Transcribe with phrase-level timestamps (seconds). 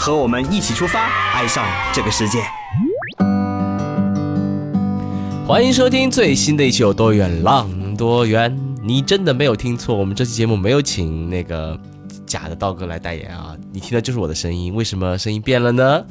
[0.00, 1.62] 和我们一起出发，爱上
[1.92, 2.38] 这个世界。
[5.46, 8.50] 欢迎收听最新的一期《有多远浪多远》。
[8.82, 11.78] 你真的没有听错，我们这期节目没有请那个
[12.24, 13.54] 假的道哥来代言啊！
[13.70, 14.74] 你听的就是我的声音。
[14.74, 16.02] 为什么声音变了呢？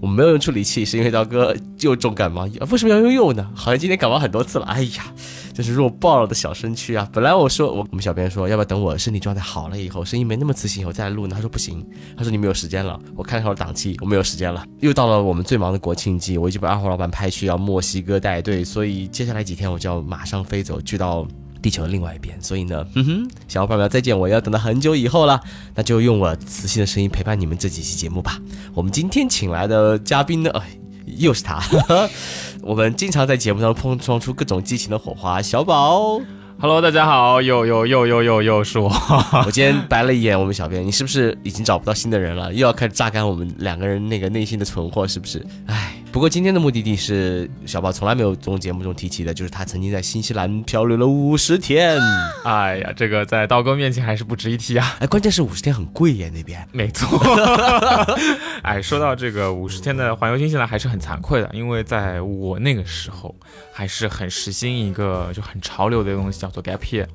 [0.00, 2.48] 我没有用处理器，是因为刀哥又重感冒。
[2.70, 3.50] 为什么要用用呢？
[3.54, 4.64] 好像今天感冒很多次了。
[4.64, 5.12] 哎呀，
[5.52, 7.06] 真是弱爆了的小身躯啊！
[7.12, 11.34] 本来我说我我们小编说要不要等我身体状态好了以后，声音没那么磁性以后再来录呢？
[11.34, 11.86] 他说不行，
[12.16, 12.98] 他说你没有时间了。
[13.14, 14.64] 我看了会儿档期，我没有时间了。
[14.80, 21.26] 又到了我们最忙的国庆季，我已经被二号老板派去要墨西哥带队，所以接下来几天我就要马上飞走，去到。
[21.60, 25.40] 地球的另外一边，所以呢，哼哼，小伙伴们再见，我要等到很久以后了，
[25.74, 28.38] 那就用我磁性的声音陪伴你们这几期节目吧。
[28.74, 30.62] 我们今天请来的嘉宾呢，哎，
[31.18, 31.60] 又是他，
[32.62, 36.20] 我们经常在节目上碰撞出各种激情的火花，小宝。
[36.62, 38.90] Hello，大家好，又又又又又又是我。
[39.46, 42.52] 我今天白了一眼我们小编，你是不是已经找不到新的人了？
[42.52, 45.42] 又要开始榨干我们两个人那个内心的存货，是不是？
[45.64, 52.00] 唉，不过今天的目的地是小宝从来没有从节目中提起的，就是他曾经在新西兰漂流了五十天。
[52.44, 54.96] 哎呀，这个在刀哥面前还是不值一提啊。
[54.98, 56.66] 哎，关键是五十天很贵耶，那边。
[56.72, 57.06] 没错。
[58.62, 63.32] 哎，说到这个五十天的环游新西兰，还是很惭愧的，因为在我那个时候
[63.72, 67.06] 还是很时兴一个就很潮流的东西，叫做 gap year。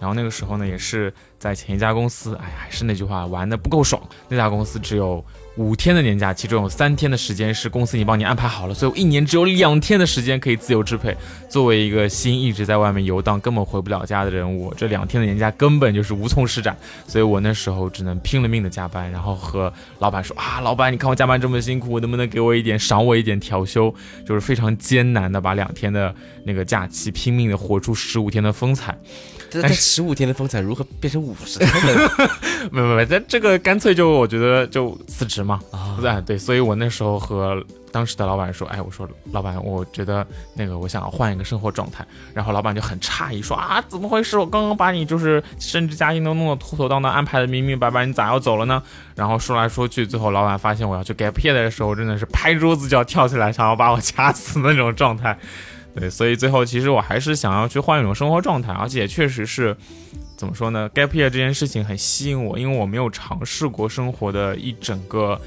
[0.00, 4.00] 然后那个时候呢，也是在前一家公司，哎，还是那句话，玩的不够爽。
[4.28, 5.22] 那家公司只有
[5.58, 11.16] 五天的年假，其中有三天的时间是公司已经帮你安排好了，所以我一年只有两天的时间可以自由支配。
[11.48, 16.76] 作为一个心一直在外面游荡、根本回不了家的人，我这两天的年假根本就是无从施展，
[17.08, 23.92] 所以我那时候只能拼了命的加班，然后和老板说啊，老板，你看我加班这么辛苦，能不能给我一点赏我一点调休？
[24.24, 28.96] 就是非常艰难的把两天的那个假期拼命的活出十五天的风采。
[29.50, 32.30] 这这十五天的风采如何变成五十天 的？
[32.70, 35.60] 没没没，这这个干脆就我觉得就辞职嘛。
[35.70, 42.06] 啊，对对，所以我那时候和当时的老板说，哎，我说老板，我觉得那个我想要换一个生活状态。
[42.34, 44.36] 然后老板就很诧异说啊，怎么回事？
[44.38, 48.82] 我刚刚把你就是升职加薪都弄得妥妥当当，安排的明明白白，你咋要走了呢？
[49.14, 55.38] 然后说来说去，最后老板发现我要去 gap year 的时候，真的是拍桌子就要跳起来，想要把我掐死那种状态。
[55.94, 59.76] 对，所以最后其实我还是想要去换一种生活状态，而且确实是，
[60.36, 65.40] 怎么说呢？gap year 这件事情很吸引我，因为我没有尝试过生活的一整个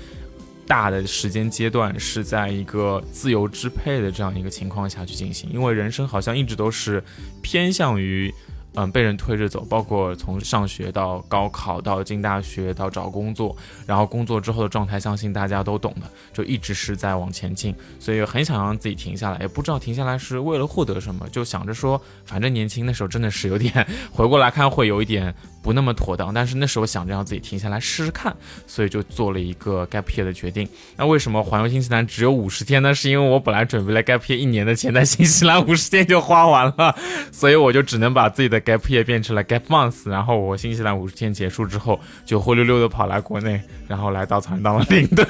[0.68, 7.04] 大的时间阶段是在一个自由支配的这样一个情况下去进行，因为人生好像一直都是
[7.42, 8.34] 偏向于。
[8.76, 13.56] 嗯，被人推着走，包括从上学到高考，到进大学，到找工作，
[13.86, 28.36] 然后工作之后的状态，相信大家都懂的，就一直是在往前进，所以很想让自己停下来，也不知道停下来是为了获得什么，就想着说，反正年轻的时候真的是有点， 回过来看会有一点不那么妥当，但是那时候想着让自己停下来试试看，
[28.66, 30.68] 所以就做了一个 gap year 的决定。
[30.98, 32.94] 那为什么环游新西兰只有五十天呢？
[32.94, 36.96] 是因为我本来准备了 gap year 一年的钱，在新西兰五十天就花完了，
[37.32, 45.26] 所以我就只能把自己的 gap year 变成了 gap month，然后我新西兰五十天结束之后，就灰溜溜的跑来国内，然后来稻草人当了领队。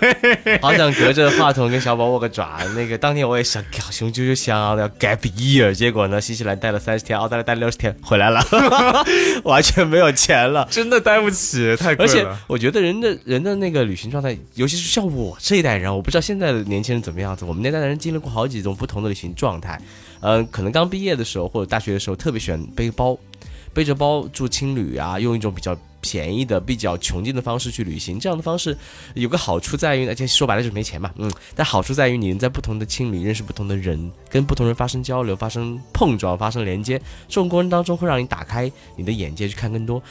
[0.62, 2.60] 好想隔着话筒跟小宝握个爪。
[2.76, 8.42] 那个当年我也想雄赳赳想要 gap year，结果呢，新西兰待了三十天，澳大利亚待了六十天，回来了，
[9.44, 12.12] 完全没有钱了，真的待不起，太贵了。
[12.12, 19.82] 而且我觉得人的人的那个旅行状态，尤其是像我这一代人，我不知道现在的年轻人怎么样子，我们那代的人经历过好几种不同的旅行状态。
[20.20, 23.18] 嗯，可能刚毕业的时候或者大学的时候，特别喜欢背包。
[23.74, 28.76] 背着包住青旅啊，用一种比较便宜的、比较穷尽的方式去旅行，这样的方式
[29.14, 36.98] 有个好处在于，而且说白了就是没钱嘛，嗯，但好处在于你能在不同的青旅认识不同的人，跟不同人发生交流、发生碰撞、发生连接，
[37.28, 40.02] 这种过程当中会让你打开你的眼界，去看更多。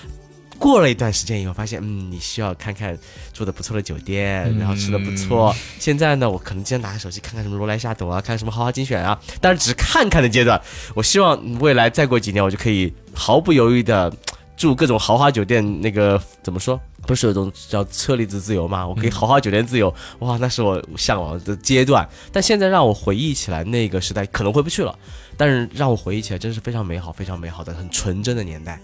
[0.59, 2.95] 过了一段时间以后，发现，嗯，你需要看看
[3.33, 5.57] 住的不错的酒店，然后吃的不错。
[5.79, 10.61] 现在呢，我可能今天拿个手机看看什么罗莱夏朵啊，看什么豪华精选啊，但是只是看看的阶段。
[10.95, 14.13] 我希望未来再过几年，我就可以毫不犹豫的
[14.61, 15.81] 住各种豪华酒店。
[15.81, 16.79] 那个怎么说？
[17.07, 18.87] 不是有种叫车厘子自由吗？
[18.87, 22.07] 我可以豪华酒店自由，哇，那是我向往的阶段。
[22.31, 24.95] 但现在让我回忆起来，那个时代可能回不去了，
[25.35, 28.79] 但是让我回忆起来，真是非常美好、非常美好的、很纯真的年代。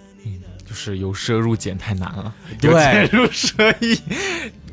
[0.66, 4.00] 就是由奢入俭太难了，对由俭入奢易。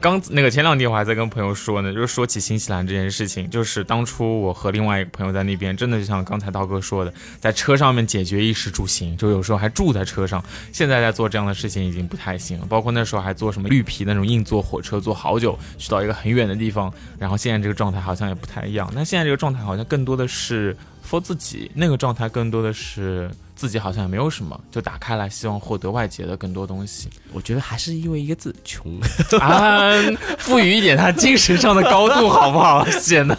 [0.03, 10.43] 刚那个前两天我还在跟朋友说呢，就是说起新西兰这件事情，就是当初我和另外一个朋友在那边，真的就像刚才刀哥说的，在车上面解决衣食住行，就有时候还住在车上。
[10.73, 18.91] 现在在做这样的事情已经不太行了，包括那时候还坐什么绿皮那种硬座火车，坐好久去到一个很远的地方，然后现在这个状态好像也不太一样。
[18.93, 20.75] 那现在这个状态好像更多的是
[21.09, 23.31] for 自己，那个状态更多的是。
[23.55, 27.09] 自己好像也没有什么，就打开来，希望获得外界的更多东西。
[27.31, 28.99] 我觉得还是因为一个字穷
[29.39, 29.91] 啊，
[30.37, 32.85] 赋予一点他精神上的高度，好不好？
[32.99, 33.35] 显得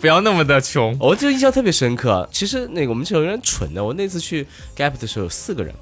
[0.00, 0.96] 不要那么的穷。
[1.00, 2.28] 我就印象特别深刻。
[2.32, 3.84] 其实那个我们是有点蠢的。
[3.84, 4.46] 我那次去
[4.76, 5.74] Gap 的时候有四个人，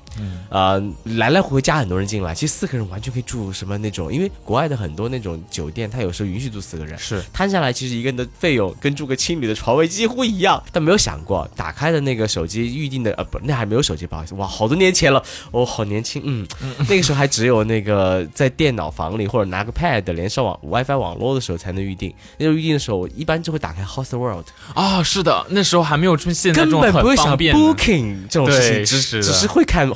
[0.48, 2.34] 啊，来来回回加很多人进来。
[2.34, 6.98] 其实四个人完全可以住什么那种，因为国外的很多那种酒店，它有时候允许住四个人。
[6.98, 10.62] 是摊下来，其实一个人的费用跟住个青旅的床位几乎一样。
[10.72, 16.46] 但没有想过，打开的那个手机预定的，呃，不，那还没有手机，不好意思，哇，好多年前了，哦，好年轻，嗯，
[16.88, 22.12] 那个时候还只有那个在电脑房里或者拿个 pad 连上网 WiFi 网络的时候才能预定。
[22.38, 29.88] 那时候预定的时候，我一般就会打开 Host World 啊，是的，那时候还没有出现根本不会想 Booking 这种事情，只只是会看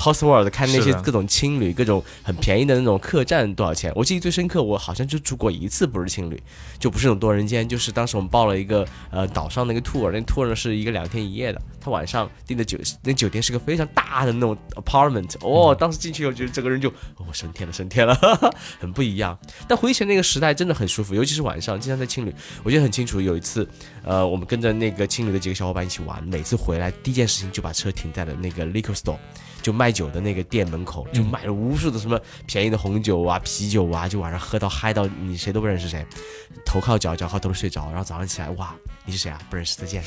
[0.51, 3.93] 看那些各种青旅，各种很便宜的那种客栈多少钱。
[3.95, 6.43] 我记忆最深刻，我好像就住过一次，不是青旅，
[6.79, 18.15] 就不是那种多人间，就是当时我们报了一个呃岛上那个 tour，那 tour 呢是一个两天一夜的，他晚上订的酒，那酒店是个非常大的那种 apartment，哦，当时进去我觉得整个人就哦升天了，升天了，
[18.79, 19.39] 很不一样。
[19.67, 23.19] 但回忆起那个时代真的很舒服，尤其是晚上，经常在青旅，我记得很清楚。
[23.19, 23.69] 有一次，
[24.05, 29.17] 呃，我们跟着那个青旅的几个小伙伴一起玩，每次回来第一件事情就把车停在了那个 liquor store。
[29.69, 36.03] 就卖酒的那个店门口，就买了无数的什么便宜的红酒啊、啤酒啊，就晚上喝到嗨到你谁都不认识谁，
[36.65, 38.75] 头靠脚，脚靠头睡着，然后早上起来，哇，
[39.05, 39.39] 你是谁啊？
[39.51, 40.03] 不认识，再见。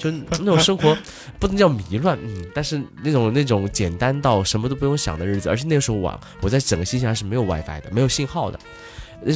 [0.00, 0.98] 就那种生活
[1.38, 8.58] 不能叫迷乱，嗯，但是那种那种简单到什么都不用想的日子，而且那个时候我我在整个新西兰是没有 WiFi 的，没有信号的。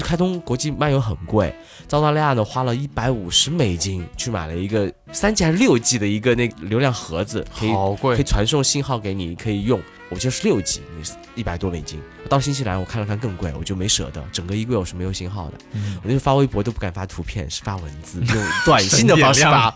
[0.02, 1.54] 开通国际漫游很贵，
[1.92, 7.70] 澳大利亚呢花了一百五十美金去买了一个三 G 还是六 G 的一个那流量盒子，可以
[8.16, 9.80] 可以传送信号给你，可以用。
[10.08, 11.04] 我记得是六 G，你
[11.36, 12.00] 一百多美金。
[12.28, 14.22] 到新西兰我看了看更贵，我就没舍得。
[14.32, 19.72] 整个衣柜我是没有信号的，我那时候发微博都不敢发图片，是发文字，用短信的方式发，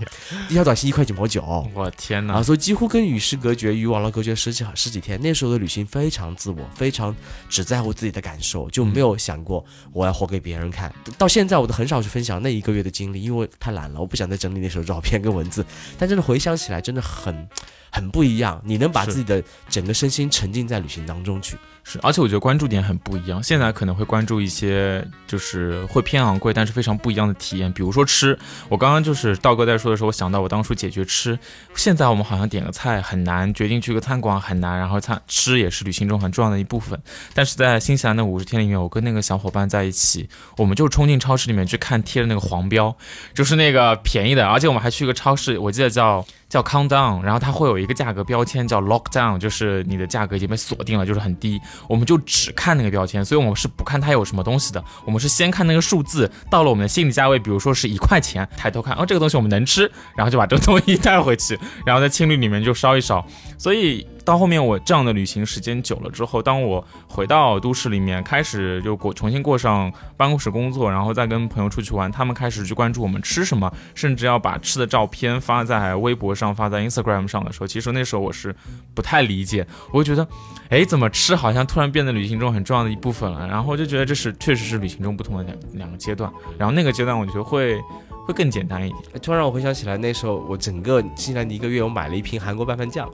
[0.49, 1.43] 一条短信一块九毛九。
[1.73, 2.43] 我天哪！
[2.43, 5.21] 所以几乎跟与世隔绝，与网络隔绝十几十几天。
[5.21, 7.15] 那时候的旅行非常自我，非常
[7.49, 10.93] 只在乎自己的感受，就没有想过我要活给别人看。
[11.17, 15.65] 到现在我都很少去分享那一个月的经历，因为太懒了，我不想再整理那时候照片一个文字。
[15.99, 17.49] 但真的回想起来，真的很。
[17.95, 21.57] 很不一样，你能把自己的整个身心沉浸在旅行当中去。
[21.85, 23.41] 是，而且我觉得关注点很不一样。
[23.43, 27.71] 现在可能会关注一些，就是会偏昂贵，但是非常不一样的体验。
[27.73, 28.37] 比如说吃，
[28.71, 31.39] 我刚刚就是道哥在说的时候，我想到我当初解决吃。
[31.77, 36.99] 现在我们好像点个菜很难，决定去个餐馆很难，然后餐吃也是旅行中很重要的一部分。
[37.35, 40.27] 但是在新西兰的五十天里面，我跟那个小伙伴在一起，
[40.57, 42.97] 我们就冲进超市里面去看贴的那个黄标，
[43.35, 46.25] 就是那个便宜的，而且我们还去一个超市，我记得叫
[46.55, 51.61] 叫 Countdown，然后它会有一个价格标签叫 Lockdown，就是你的价格已经被锁定了，就是很低。
[51.89, 54.85] 我们就只看那个标签，所以我们是不看它有什么东西的。
[55.05, 63.27] 我们是先看那个数字，到了我们的心理价位，比如说是一块钱，抬头看，哦，这个东西我们能吃，然后就把这个东西 带回去，然后在青旅里面就烧一烧。
[63.59, 64.07] 所以。
[64.25, 78.57] 到后面我这样的旅行时间久了之后，当我回到都市里面，开始就过重新过上办公室工作，然后再跟朋友出去玩，他们开始去关注我们吃什么，甚至要把吃的照片发在微博上、发在 Instagram 上的时候，其实那时候我是
[78.95, 80.27] 不太理解，我就觉得，
[80.71, 87.79] 哎，怎么吃好像突然变得旅行中很重要的一部分了，然后就觉得这是确实是旅行中不同的两两个阶段，然后那个阶段我觉得会
[88.27, 89.03] 会更简单一点。
[89.23, 93.09] 突然让我回想起来，那时候我整个新西兰的一个月，我买了一瓶韩国拌饭酱。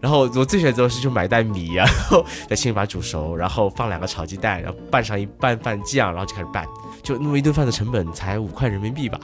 [0.00, 6.66] 然后我最选择的是就买袋米，然后在心里把它煮熟，然后放两个炒鸡蛋，然后拌上一拌饭酱，然后就开始拌。
[7.04, 9.20] 就那么一顿饭的成本才五块人民币吧。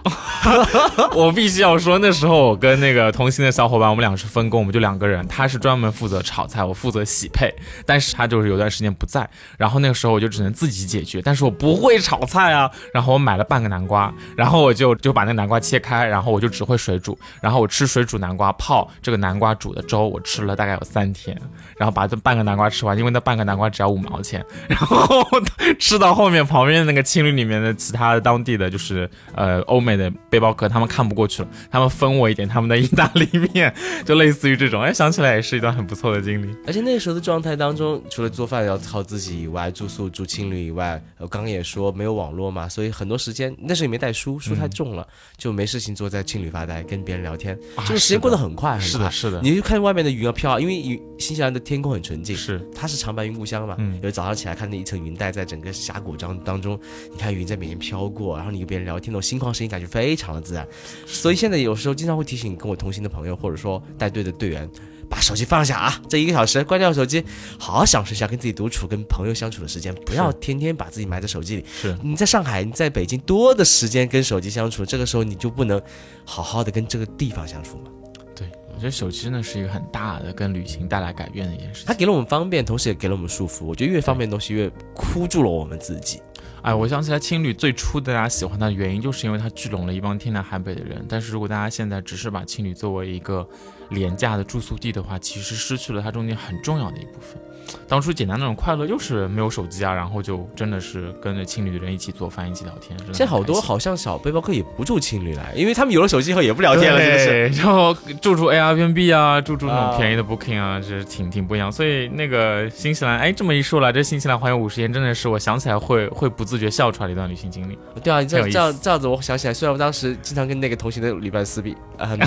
[1.16, 7.50] 我必须要说，那时候我跟那个同行的小伙伴，我们两个是分工，我们就两个人，他是专门负责炒菜，我负责洗配。
[7.87, 11.22] 但是他就是有段时间不在，然后那个时候我就只能自己解决。
[11.22, 21.34] 但是我不会炒菜啊，然后我买了半个南瓜，然后我就就把那个南瓜切开，然后我就只会水煮，然后我吃水煮南瓜泡这个南瓜煮的粥，我吃了大概有三天，
[21.78, 25.25] 然后把这半个南瓜吃完，因为那半个南瓜只要五毛钱，然后
[25.80, 27.70] 吃到后面旁边那个青旅里面的。
[27.75, 33.73] 其他的当地的就是呃欧美的背包客，他们看不过去了，他们分我一点他们的意大利面，
[34.05, 36.55] 就类似于这种，哎，想起来也是一段很不错的经历。
[36.67, 48.87] 而且那个时候的状态当中，除了做饭要靠自己以外，住宿住青旅以外，我刚刚也说没有网络嘛，所以很多时间那时候也没带书，书太重了，就没事情做，在青旅发呆，跟别人聊天，这个时间过得很快，很快。
[48.87, 49.41] 是的，是的。
[49.43, 56.79] 你就看外面的云要飘，因为云新西兰的天空很纯净，是它是长白云故乡嘛，嗯有早上起来看那一层云带在整个峡谷当当中，
[57.12, 60.67] 你看云在面前飘过，然后你跟别人聊天，那种心旷神怡感觉非常的自然。
[61.07, 64.69] 所以现在有时候经常会提醒跟我同行的朋友，或者说带队的队员，
[65.09, 67.23] 把手机放下啊，这一个小时关掉手机，
[67.59, 71.64] 好好享受一下跟自己独处、跟朋友相处的时间，不要天天把自己埋在手机里。
[71.83, 75.81] 是你在上海，你在北京多的时间跟手机相处，这个时候你就不能
[76.25, 77.90] 好好的跟这个地方相处吗？
[78.37, 81.87] 对，我觉得手机真的是一个很大的跟旅行带来改变的一件事情。
[81.87, 83.64] 它给了我们方便，同时也给了我们束缚。
[83.64, 86.23] 我觉得越方便的东西越箍住了我们自己。
[86.62, 91.02] 哎，我想起来青旅最初大家喜欢它的原因，就是因为它聚拢了一帮天南海北的人。
[91.09, 93.49] 但是如果大家现在只是把青旅作为一个
[93.88, 97.40] 廉价的住宿地的话，其实失去了它中间很重要的一部分。
[97.89, 102.99] 当初简单那种快乐就是没有手机啊，然后就真的是跟着青旅的人一起做饭、一起聊天。
[103.07, 107.27] 现在好多好像小背包客也不住青旅了，因为他们有了手机以后也不聊天了，是不是。
[107.27, 111.71] 对，然 后住住 Airbnb 啊，住住那啊种便宜的 Booking 啊，这挺挺不一样。
[111.71, 117.79] 所以那个新西兰，哎，这么一说来，这新西兰环游五十天真的是我想起来会会不自觉笑出来的一段旅行经历。
[118.03, 122.19] 对啊，你这样这样这样子，我想起来，虽然我当时经常跟那个同行的旅伴撕逼，嗯，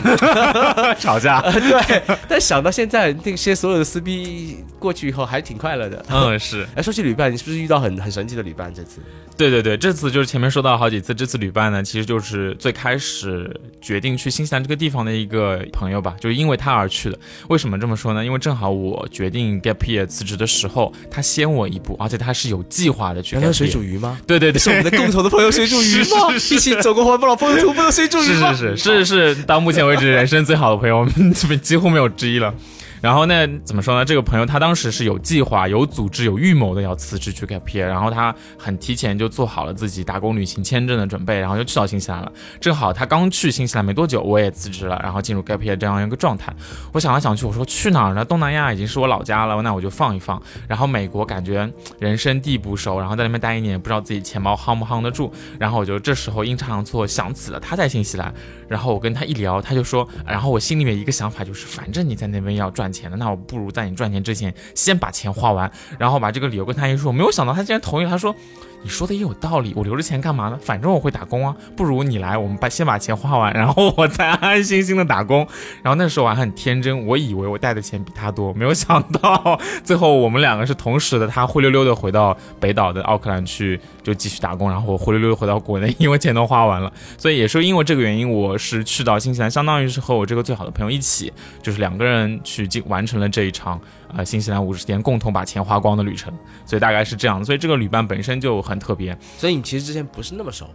[0.99, 6.05] 吵架， 对，但想到现在那些所有的撕逼过去以后，还挺快乐的。
[6.09, 8.73] 嗯，是 哎，说起旅伴，你是不是遇到很很神奇的旅伴？
[8.73, 8.99] 这次
[9.35, 13.49] 对对对，这次就是前面说到好几次，这次旅伴呢，其实就是最开始
[13.81, 17.17] 决定去新西兰这个地方的一个朋友吧，就是因为他而去的。
[17.49, 18.23] 为什么这么说呢？
[18.23, 23.43] 因为正好我决定 gap year 辞职的时候，他先我一步，而且他是有计划的去原。
[23.43, 24.19] 来水煮鱼吗？
[24.27, 26.33] 对对对，是我们的共同的朋友水煮鱼吗？
[26.51, 28.53] 一起走过环保风徒步的水煮鱼吗？
[28.53, 32.53] 是是是是是，到目前为止人生最好的朋友，我们这边几乎没有之一了。
[33.03, 34.05] 然后呢，怎么说呢？
[34.05, 42.31] 这个朋友他当时是有计划、有组织、有预谋的要辞职去 gap year，然后他很提前就做好了自己打工旅行签证的准备，然后就去到新西兰了。
[42.61, 46.55] 正好他刚去新西兰没多久，我也辞职了，然后进入 gap year 这样一个状态。
[46.93, 48.23] 我想来想去，我说去哪儿呢？
[48.23, 50.41] 东南亚已经是我老家了，那我就放一放。
[50.69, 51.69] 然后美国感觉
[51.99, 55.29] 人生地不熟，然后在那边待一年也，不知道自己钱包夯不夯得住。
[55.59, 58.33] 然后我就这时候阴差阳错想起了他在新西兰，
[58.69, 68.35] 然后我跟他一聊，他就说，然后我心里面一个想法就是，反正你在那边要赚钱的，那我不如在你赚钱之前先把钱花完，然后把这个理由跟他一说，没有想到他竟然同意，他说。
[68.83, 70.59] 你说的也有道理，我留着钱干嘛呢？
[70.61, 75.47] 反正我会打工啊，不如你来，我们把先把钱花完，然后我再安安心心的打工。
[75.81, 86.91] 然后那时候我还很天真，我以为我带的钱比他多，没有想到最后我们两个是同时的，他灰溜溜的回到北岛的奥克兰去，就继续打工，然后我灰溜溜的回到国内，因为钱都花完了。
[87.17, 93.79] 所以也是因为这个原因，我是去到新西兰，相当于是和我这个最好的朋友一起，就是两个人去进完成了这一场
[94.15, 96.33] 呃新西兰五十天共同把钱花光的旅程。
[96.65, 99.17] 所以大概是这样的，所以这个旅伴本身就很特别。
[99.37, 100.69] 所以你其实之前不是那么熟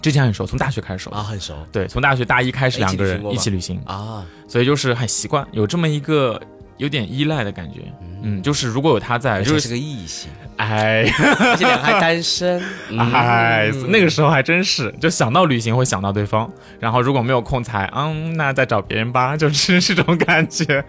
[0.00, 1.10] 之前很熟，从大学开始熟。
[1.10, 4.24] 啊，很熟对，从大学大一开始，两个人一起旅行，啊。
[4.46, 6.40] 所以就是很习惯，有这么一个
[6.76, 7.80] 有点依赖的感觉。
[8.22, 11.04] 嗯，就是如果有他在，就是个异性，哎
[11.38, 12.60] 而且两个还单身。
[12.90, 16.50] 嗯哎，那个时候还真是，就想到旅行会想到对方，
[16.80, 20.84] 然后如果没有空才，嗯，那再找别人吧，就是这种感觉。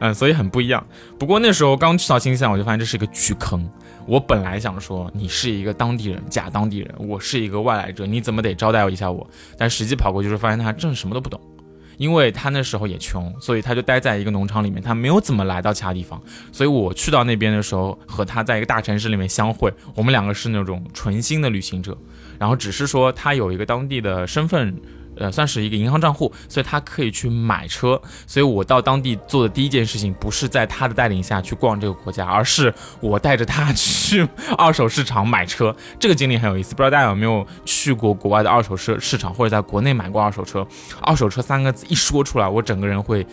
[0.00, 0.84] 嗯，所以很不一样。
[1.18, 3.68] 不过那时候刚去到新西兰，我就发现这是一个巨坑。
[4.06, 9.26] 我本来想说你是一个当地人，假当地人，我是一个外来者，你怎么得招待一下我？
[9.56, 11.40] 但实际跑过去之后，发现他真的什么都不懂。
[11.96, 16.20] 因为他那时候也穷，所以他就待在一个农场里面，他没有怎么来到其他地方。
[16.50, 21.96] 所以我去到那边的时候，和他在一个大城市里面相会，我们两个是那种纯新的旅行者，
[22.36, 24.74] 然后只是说他有一个当地的身份。
[25.16, 28.00] 呃，算是一个银行账户，所以他可以去买车。
[28.26, 34.26] 所以我到当地做的第一件事情，不是在他的带领下去逛这个国家，而是我带着他 去
[34.58, 35.74] 二手市场买车。
[35.98, 40.66] 这个经历很有意思，不知道大家有没有去过国外的二手车市场，或者在国内买过二手车？
[41.00, 43.26] 二手车三个字一说出来，我整个人会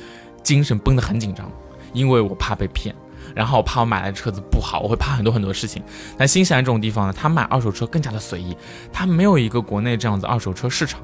[0.44, 1.52] 精神绷得很紧张，
[1.94, 2.96] 因为我怕被骗。
[3.34, 5.82] 然后我怕我买来的车子不好，我会怕很多很多事情。
[6.18, 8.58] 但新西兰这种地方呢，他买二手车更加的随意，
[8.92, 11.00] 他没有一个国内这样子二手车市场，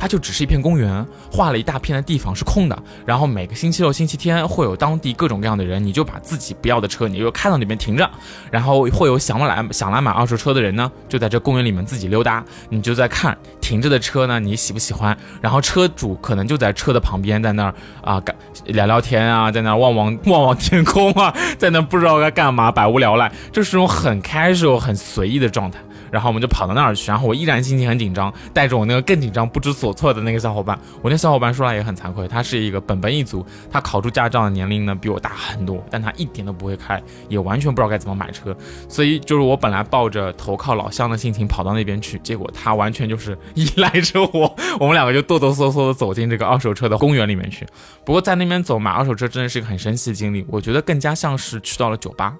[0.00, 8.10] 它就只是一片公园，画了一大片的地方是空的，然后每个星期六、星期天会有当地各种各样的人，你就把自己不要的车，你就开到那边停着，
[8.50, 15.14] 然后会有想来想来买二手车的人呢，就在这公园里面自己溜达，你就在看停着的车呢，你喜不喜欢？
[15.42, 25.78] 然后车主可能就在车的旁边，在那儿啊，干聊聊天啊，在那儿望望望望天空啊，在那不知道该干嘛，百无聊赖，就是这种很 casual、很随意的状态。
[26.10, 30.78] 然后我们就跑到那儿去，然后我依然心情很紧张，带着我那个更紧张、不知所措的那个小伙伴。
[31.02, 38.56] 我那小伙伴说来也很惭愧，他是一个本本一族，他考出驾照的年龄呢比我大很多，但他一点都不会开，也完全不知道该怎么买车。
[38.88, 47.66] 所以就是我本来抱着投靠老乡的心情跑到那边去，结果他完全就是依赖着我，我们两个就哆哆嗦嗦的走进这个二手车的公园里面去。
[48.04, 52.34] 不过在那边走买二手车真的是一个很神奇的经历，我觉得更加像是去到了酒吧。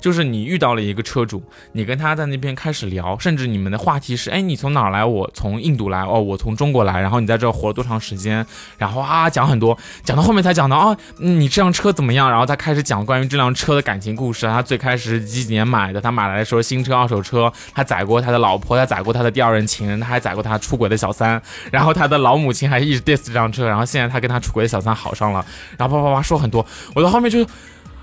[0.00, 5.04] 就是你遇到了一个车主，你跟他在那边开始聊，甚至你们的话题是，哎，你从哪儿来？
[5.04, 8.44] 我从印度来，哦，我从中国来，然后你在这活了多长时间？
[8.76, 12.30] 然后啊，讲很多，讲到后面才讲到，哦，你这辆车怎么样？
[12.30, 14.46] 然后他开始讲关于这辆车的感情故事。
[14.46, 16.00] 他最开始几几年买的？
[16.00, 21.40] 他买来的时候新车、二手车，他载过他的老婆，他载过他的第二任情人，他还载过他出轨的小三。
[21.72, 25.44] 然后他的老母亲还一直 diss 这辆车，然后现在他跟他出轨的小三好上了，
[25.76, 26.64] 然后叭叭叭说很多。
[26.94, 27.44] 我到后面就。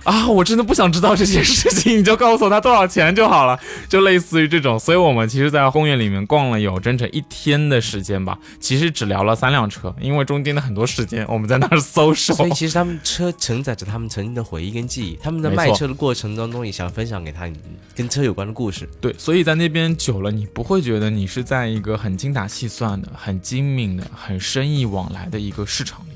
[0.06, 3.60] 啊，我真的不想知道这些事情，你就告诉我他多少钱就好了，
[3.90, 4.80] 就类似于这种。
[4.80, 12.34] 所以我们其实，在公园里面逛了有整整一天的时间吧，其实只聊了三辆车，因为中间的很多时间我们在那儿搜手。
[12.38, 17.50] 所以其实他们车承载着他们曾经的回忆跟记忆，他们在卖车的过程当中也想分享给他
[17.96, 18.88] 跟车有关的故事。
[19.02, 26.12] 对，所以在那边久了，你不会觉得你是在一个很精打细算的、很精明的、很生意往来的一个市场里。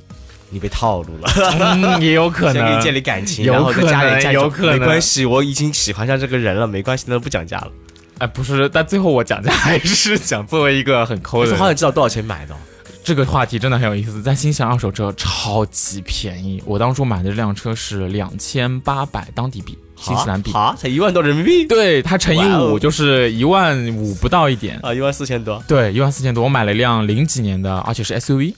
[0.49, 2.55] 你被套路了，也有可能。
[2.55, 4.79] 先给你建立感情，有然后再加点价，有可能。
[4.79, 7.71] 没关系，我已经喜欢上这个人了，没关系，那不讲价了。
[8.17, 12.55] 哎，不是，但最后我讲价还是想作为一个很抠的，好想知道多少钱买的。
[13.01, 24.77] 这个话题真的很有意思，在新西兰二手车超级便宜，我当初买的这辆车是两千八百当地币，新西兰币，啊，才一万多人民币，对，它乘以五就是一万五不到一点。
[24.83, 28.53] 啊，一万四千多，对，一万四千多，我买了一辆零几年的，而且是 SUV。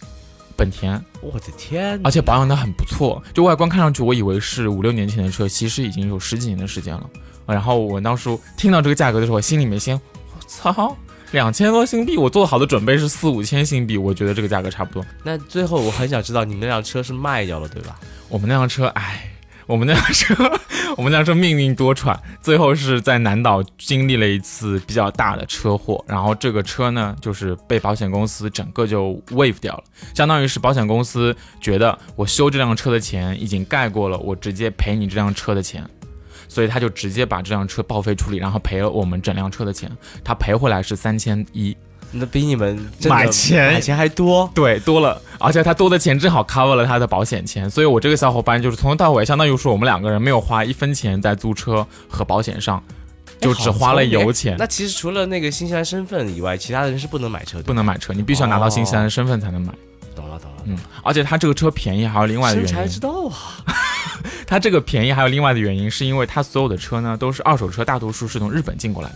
[0.57, 1.99] 本田，我的天！
[2.03, 7.09] 而且保养的很不错，就外观看上去，我以为是五六年前的车，其实已经有十几年的时间了。
[7.45, 10.95] 然后我当时听到这个价格的时候，我心里面先，我操，
[11.31, 12.17] 两千多新币！
[12.17, 15.05] 我做好的准备是四五千新币，我觉得这个价格差不多。
[15.23, 17.99] 那最后我很想知道，你们那辆车是卖掉了对吧？
[18.27, 19.27] 我们那辆车，哎。
[19.67, 20.35] 我们那辆车，
[20.97, 35.87] 我们那辆车命运多舛，最后是在南岛经历了一次比较大的车祸，然后这个车呢，就是被保险公司整个就 wave 掉了，相当于是保险公司觉得我修这辆车的钱已经盖过了我直接赔你这辆车的钱，
[36.47, 39.89] 所以他就直接把这辆车报废处理，然后赔了我们整辆车的钱，
[40.23, 41.75] 他赔回来是三千一。
[42.11, 42.77] 那比你们
[43.09, 52.83] 买钱买钱还多，对，多了，而且他多的钱正好 cover 了他的保险钱，所以我这个小伙伴就是从头到尾，相当于说我们两个人没有花一分钱在租车和保险上，
[53.39, 54.55] 就只花了油钱。
[54.59, 59.73] 那其实除了那个新西兰身份以外，其他的人是不能买车的，不能买车，你必须要拿到新西兰的身份才能买。
[60.13, 63.09] 懂了，懂了，嗯，而且他这个车便宜还有另外的原因，才知道
[63.63, 63.63] 啊，
[64.45, 69.15] 他这个便宜还有另外的原因，是因为他所有的车呢都是二手车，大多数是从日本进过来的。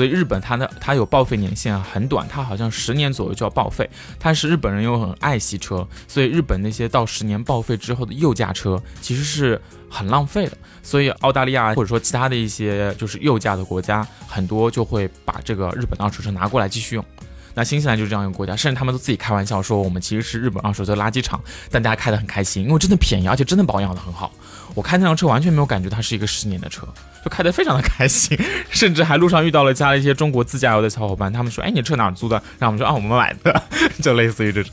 [0.00, 3.86] 所以日本它的它有报废年限很短，它好像十年左右就要报废。
[4.18, 9.60] 它是日本人又很爱惜车，所以日本那些到十年报废之后的幼价车其实是
[9.90, 10.56] 很浪费的。
[10.82, 17.04] 所以澳大利亚或者说其他的一些就是幼价的国家，很多就会把这个日本二手车拿过来继续用。
[17.52, 21.38] 那新西兰就是这样一个国家，甚至他们都自己开玩笑说，我们其实是日本二手车垃圾场，
[21.70, 24.32] 但大家开得很开心，因为真的便宜，而且真的保养的很好。
[24.74, 26.86] 我开那辆车完全没有感觉它是一个十年的车。
[27.22, 28.38] 就开得非常的开心，
[28.70, 33.62] 甚至还路上遇到了加了一些中国自驾游的小伙伴，他们说：“哎，你车哪租的？”然后我们说：“啊，我们买的。
[34.02, 34.72] ”就类似于这种。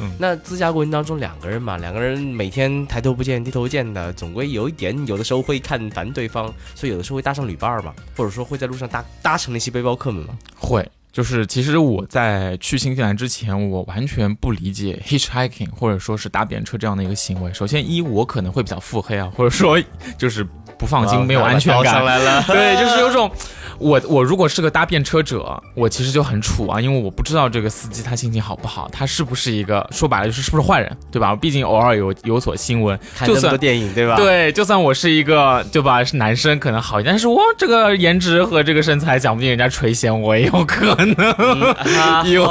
[0.00, 10.38] 嗯，那自驾过程当中两个人嘛，两个人每天抬头不见低头见的，总归有一点，有的时候会看烦对方，所以有的时候会搭上旅伴嘛，或者说会在路上搭搭乘那些背包客们嘛。
[10.56, 17.52] 会，就是其实我在去新西兰之前，我完全不理解 hitchhiking 或者说是搭便车这样的一个行为。
[17.52, 19.82] 首先一，我可能会比较腹黑啊，或者说
[20.16, 20.46] 就是。
[20.80, 22.02] 不放心，没有安全感。
[22.48, 23.30] 对，就是有种，
[23.78, 31.36] 我我如果是个搭便车者，我其实就很怵啊，因为我不知道这个司机他心情好不好，他是不是一个说白了就是是不是坏人，对吧？
[31.36, 34.16] 毕竟偶尔有有所新闻，看这么多电影，对吧？
[34.16, 41.14] 对，就算我是一个对吧，是男生可能好一点，但是我这个颜值和这个身材，讲不定人家垂涎我也有可能
[42.32, 42.48] 有。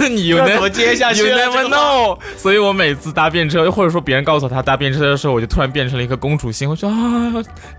[0.10, 2.18] 你有怎么接下去？You never know。
[2.36, 6.63] 所以我每次搭便车，或者说别人告诉我他搭便车的时候，我就突然变成了一个公主心。
[6.64, 7.30] 你会说啊，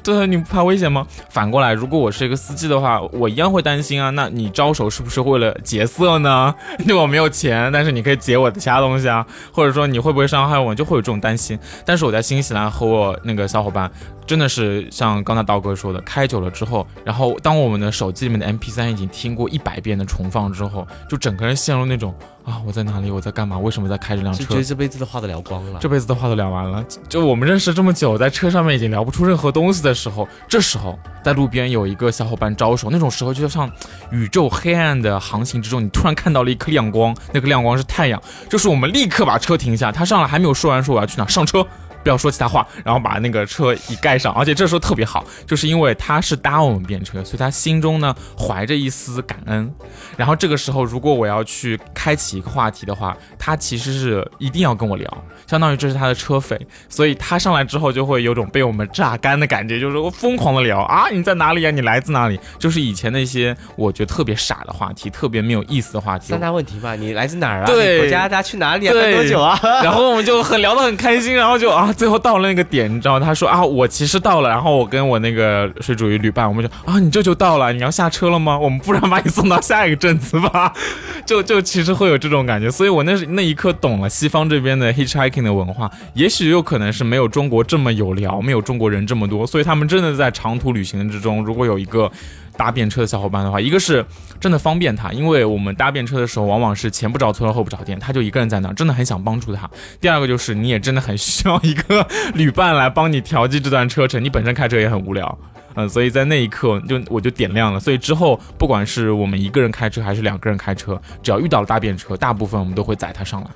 [0.04, 1.08] 对，你不怕危险吗？
[1.30, 4.12] 反过来，如果我是一个司机的话，我一样会担心啊。
[4.12, 6.54] 那你招手是不是为了劫色呢？
[6.86, 11.58] 对我没有钱，但是你可以劫我的其他东西啊，或者说你会不会伤害我，就会有这种担心。
[11.84, 13.90] 但是我在新西兰和我那个小伙伴，
[14.28, 22.14] 真的是像刚才刀哥说的，开久了之后，然后当我们的手机里面的 MP3 已经听过一百遍的重放之后，就整个人陷入那种。
[22.46, 22.62] 啊！
[22.66, 23.10] 我在哪里？
[23.10, 23.58] 我在干嘛？
[23.58, 24.44] 为什么在开这辆车？
[24.46, 26.86] 觉得这辈子的话都聊光了，这辈子的话都聊完了。
[27.10, 33.70] 就我们认识这么久，在车上面已经聊不出任何东西的时候，这时候在路边有一个小伙伴招手，那种时候就像
[34.12, 41.66] 宇宙黑暗的航行之中，你突然看到了一颗亮光，那个亮光是太阳，就是我们立刻把车停下，他上来还没有说完说我要去哪，上车。
[42.06, 49.74] 不要说其他话，然后把那个车一盖上，而且这时候特别好，就是因为他是搭我们便车，所以他心中呢怀着一丝感恩。
[50.16, 56.56] 然后这个时候，如果我要去开启一个话题的话，他其实是一定要跟我聊，相当于这是他的车费，
[56.88, 61.72] 所以他上来之后就会有种被我们榨干的感觉，就是我疯狂的聊啊，你在哪里呀？
[61.72, 62.40] 你来自哪里？
[62.60, 66.28] 就是以前那些我觉得特别傻的话题，特别没有意思的话题。
[66.28, 67.66] 三大问题吧，你来自哪儿啊？
[67.66, 68.94] 对，国家大家去哪里啊？
[68.94, 69.60] 待多久啊？
[69.82, 71.92] 然后我们就很聊得很开心，然后就啊。
[71.96, 78.58] 最后到了那个点，你知道，他说啊，我其实到了，然后我跟我那个水煮鱼旅伴，我们就啊，你这就到了，你要下车了吗？
[78.58, 80.74] 我们不然把你送到下一个镇子吧，
[81.26, 92.12] 就就其实会有这种感觉，所以我那那一刻懂了西方这边的 hitchhiking 的文化，也许有可能是没有中国这么有聊，没有中国人这么多，所以他们真的在长途旅行之中，如果有一个。
[92.58, 94.06] 搭便车的小伙伴的话，一个是
[94.40, 99.70] 真的方便他，因为我们搭便车的时候往往是前不着村后不着店，他就一个人在那，真的很想帮助他。
[100.00, 105.38] 第二个就是你也真的很需要一个旅伴来帮你调剂这段车程，你本身开车也很无聊，
[105.76, 107.80] 嗯， 所以在那一刻就我就点亮了。
[107.80, 113.48] 所以之后不管是我们一个人开车还是两个人开车，只要遇到了搭便车，大部分我们都会载他上来。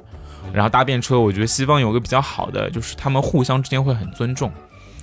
[0.52, 4.52] 然后搭便车，我觉得西方有个比较好的，就是他们互相之间会很尊重。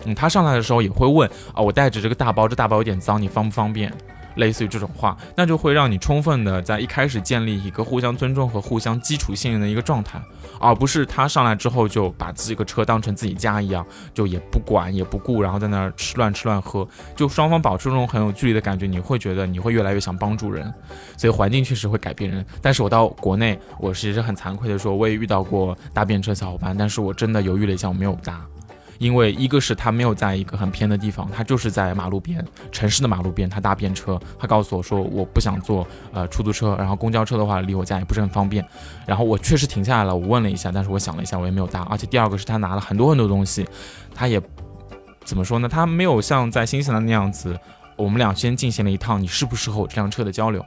[0.06, 3.92] 嗯，他上来的时候也会问啊，我带着这个大包，这大包有点脏，你方不方便？
[4.36, 10.20] 类似于这种话，那就会让你充分的在一开始建立一个互相尊重和互相基础信任的一个状态，
[10.60, 20.70] 而不是他上来之后就把自己个车当成自己家一样，就也不管也不顾，然后在那儿吃乱吃乱喝，就双方保持这种很有距离的感觉，你会觉得你会越来越想帮助人，
[21.16, 22.44] 所以环境确实会改变人。
[22.60, 28.44] 但是我到国内，我其实很惭愧的说，我也遇到过搭便车小伙伴，但是我真的犹豫了一下，我没有搭。
[28.98, 38.66] 因为一个是他没有在一个很偏的地方，他就是在马路边，城市的马路边，他搭便车，他告诉我说我不想坐呃出租车，然后公交车的话离我家也不是很方便，
[39.06, 43.66] 然后我确实停下来了，我问了一下，但是我想了一下，我也没有搭，而且第二个是他拿了很多很多东西，
[44.14, 44.40] 他也
[45.24, 45.68] 怎么说呢？
[45.68, 47.58] 他没有像在新西兰那样子，
[47.96, 50.64] 我们俩先进行了一趟你适不适合我这辆车的交流。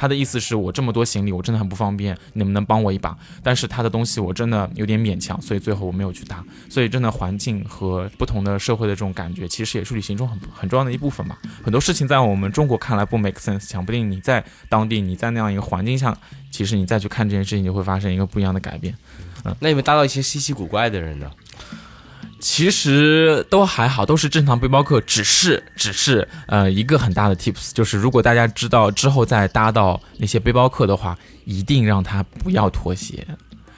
[0.00, 3.14] 他的意思是我这么多行李，我真的很不方便，能不能帮我一把？
[3.42, 6.42] 但是他的东西我真的有点勉强，所以最后我没有去搭。
[6.70, 11.38] 所以真的环境和不同的社会的这种感觉，其实也是旅行中很很重要的一部分吧。
[11.62, 16.16] 很多事情在我们中国看来不 make sense，讲不定你在当地，你在那样一个环境下，
[16.50, 18.96] 其实你再去看这件事情，就会发生一个不一样的改变。
[19.44, 21.30] 嗯，那有没有搭到一些稀奇古怪的人呢？
[22.40, 33.26] 其实都还好，都是正常背包客，只是只是呃一个很大的 tips，就是如果大家知道之后再搭到那些背包客的话，一定让他不要脱鞋。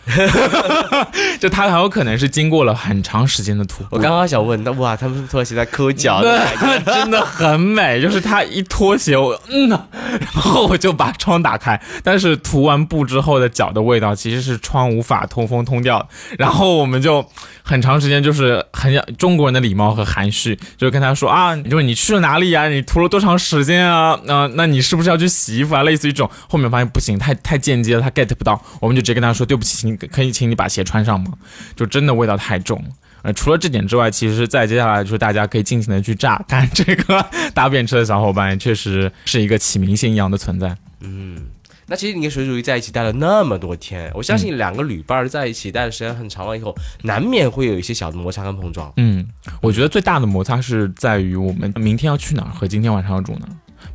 [1.39, 3.89] 就他很有可能是经过了很长时间的徒步。
[3.93, 6.23] 我刚刚想问，那哇，他们脱鞋在抠脚，
[6.87, 8.01] 真的很美。
[8.01, 9.81] 就是他一脱鞋，我嗯呐，
[10.21, 11.81] 然后我就把窗打开。
[12.03, 16.09] 但是涂完布之后的脚的味道，其实是窗无法通风通掉。
[16.37, 17.25] 然后我们就
[17.63, 22.69] 很长时间就是很中国人的礼貌和含蓄，就跟他说啊，就是你去了哪里呀？
[22.69, 24.19] 你涂了多长时间啊？
[24.25, 25.85] 那那你是不是要去洗衣服啊？
[25.85, 26.29] 类似于这种。
[26.49, 28.61] 后面发现不行，太太间接了，他 get 不到。
[28.81, 29.92] 我们就直接跟他说对不起。
[29.97, 31.33] 可以请你把鞋穿上吗？
[31.77, 32.89] 就真的味道太重了。
[33.23, 37.25] 呃，除了这点之外，其实再接下来就是大家可以尽情的去炸， 但这个
[37.55, 40.77] 搭便车的小伙伴，确实是一个启明星一样的存在。
[41.01, 41.39] 嗯，
[41.87, 48.93] 那其实你跟水煮鱼在一起待了那么多天，我相信两个旅伴在一起待的时间很长了以后，难免会有一些小的摩擦跟碰撞。
[48.97, 49.25] 嗯，
[49.61, 53.47] 我觉得最大的摩擦是在于我们明天要去哪儿和今天晚上要住哪。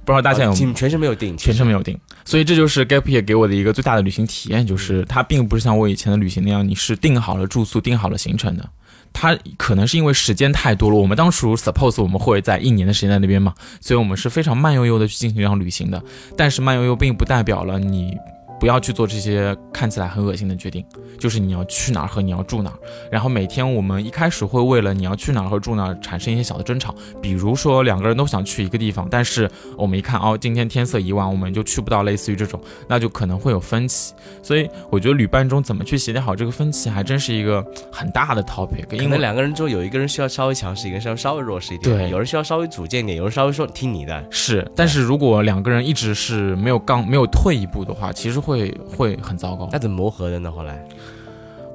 [0.08, 8.65] 不知道大家有全程没有定，全程没有定，所以这就是 Gap Year 给我的一个最大的旅行体验，就是它并不是像我以前的旅行那样，你是定好了住宿、定好了行程的。
[9.12, 16.02] 它可能是因为时间太多了，我们当初 suppose 我们会在一年的时间在那边嘛，所以我们是非常慢悠悠的去进行这场旅行的。
[16.38, 18.15] 但是慢悠悠并不代表了你。
[18.60, 20.86] 不要去做这些看起来很恶心的决定，
[21.20, 22.80] 就是你要去哪儿和你要住哪儿。
[23.12, 34.13] 然后每天我们一开始会为了你要去哪儿和住哪儿产生一些小的争吵，比如说两个人都想去一个地方，但是我们一看哦，今天天色已晚，我们就去不到，类似于这种，那就可能会有分歧。
[34.41, 38.91] 所以我觉得旅伴中怎么去协调好这个分歧，还真是一个很大的 topic。
[38.96, 41.96] 因为两个人中有一个人需要稍微强势，一个人需要稍微弱势一点。
[41.96, 44.26] 对，有人需要稍微主见一点，有人稍微说听你的。
[44.32, 49.15] 是，但是如果两个人一直是没有刚没有退一步的话，其实会会。
[49.27, 50.49] 很糟糕，那怎么磨合的呢？
[50.49, 50.88] 后来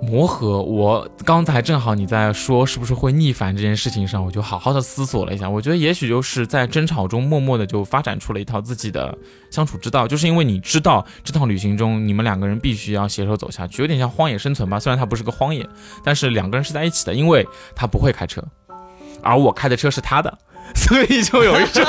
[0.00, 5.50] 磨合，我刚才正好你在说是不是会逆反这件事情上，我就好好的思索了一下。
[5.50, 9.16] 我觉得也许就是在争吵中默默的就发展出了一套自己的
[9.50, 14.80] 相处之道，就是因为你知道这趟旅行中你们两个人必须要携手走下去，有点像荒野生存吧。
[14.80, 15.68] 虽然它不是个荒野，
[16.02, 18.42] 但是两个人是在一起的，因为他不会开车。
[19.20, 20.38] 而我开的车是他的。
[20.76, 21.84] 所以就有一种，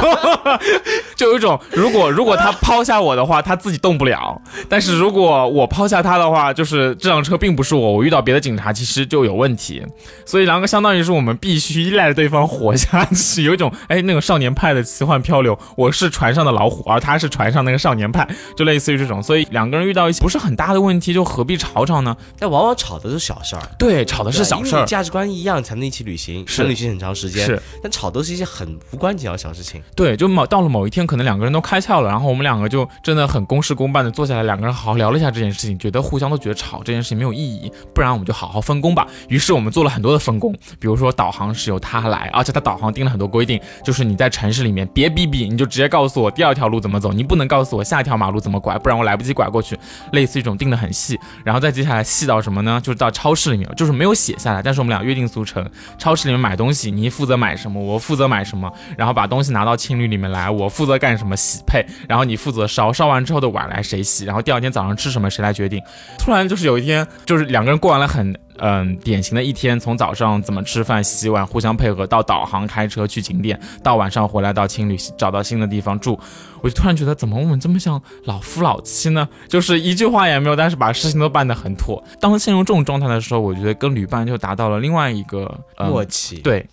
[1.15, 9.83] 就有一种，如果如果他抛下我的话，他自己动不了；但是如果我抛下他的话，就是这辆车并不是我，我遇到别的警察其实就有问题。
[10.25, 15.57] 所以狼哥相当于是我们必须依赖着对方活下去，有一种哎那个少年派的奇幻漂流。
[15.75, 19.21] 我是船上的老虎，而他是船上那个少年派，就类似于这种。
[19.23, 22.15] 所以两个人遇到一些不是很大的问题，就何必吵吵呢？
[22.37, 24.85] 但往往吵的是小事儿，对，吵的是小事儿。
[24.85, 27.45] 价值观一样才能一起旅行，是旅行很长时间。
[27.45, 28.72] 是，但吵都是一些很。
[28.91, 39.07] 无关紧要小事情，对，就某到了某一天，可能两个人都开窍了，然后我们两个就真的很公事公办的坐下来，两个人好好聊了一下这件事情，觉得互相都觉得吵这件事情没有意义，不然我们就好好分工吧。
[39.29, 49.77] 于是我们做了很多的分工，比如说导航是由他来，而且他导航定了很多规定，就是你在城市里面别逼逼，你就直接告诉我第二条路怎么走，你不能告诉我下一条马路怎么拐，不然我来不及拐过去。
[50.11, 52.79] 类似一种定的很细，然后再接下来细到什么呢？
[52.83, 58.62] 就是到超市里面，就是没有写下来，但是我们俩约定俗成，超市里面买东西，你负责买什么，我负责买什么，
[58.97, 59.53] 然后把东西。
[59.53, 65.79] 拿到青旅里面来，我负责干什么洗配，然后你负责烧，烧完之后的碗来谁洗，然后第二天早上吃什么谁来决定。
[66.17, 76.19] 突然就是有一天，就是两个人过完了很嗯典型的一天，从早上怎么吃饭、洗碗，互相配合，到导航开车去景点，到晚上回来到青旅找到新的地方住，
[76.61, 79.29] 我就突然觉得怎么我们这么像老夫老妻呢？
[79.47, 82.03] 就是一句话也没有，但是把事情都办得很妥。
[82.19, 86.37] 当陷入这种状态的时候，我觉得跟旅伴就达到了另外一个默契。
[86.37, 86.65] 对。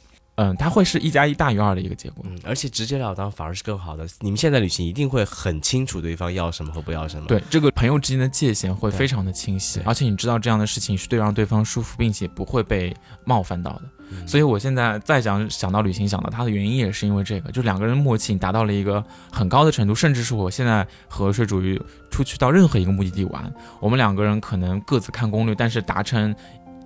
[0.43, 4.09] 嗯，它会是一加一大于二的一个结果，嗯，而且直截了当反而是更好的。
[4.21, 13.83] 你们现在旅行一定会很清楚对方要什么和不要什么，对这个朋友之间的界限会非常的清晰，而且你知道这样的事情是对让对方舒服，并且不会被冒犯到的。
[14.27, 26.35] 所以我现在再想想到旅行想到他的原因也是因为这个，就两个人默契达到了一个很高的程度，甚至是我现在和水煮鱼出去到任何一个目的地玩，我们两个人可能各自看攻略，但是达成。